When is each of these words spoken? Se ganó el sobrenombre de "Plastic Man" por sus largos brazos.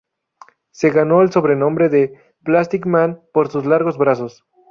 Se 0.71 0.89
ganó 0.89 1.21
el 1.21 1.31
sobrenombre 1.31 1.87
de 1.87 2.15
"Plastic 2.43 2.87
Man" 2.87 3.21
por 3.31 3.49
sus 3.51 3.67
largos 3.67 3.99
brazos. 3.99 4.43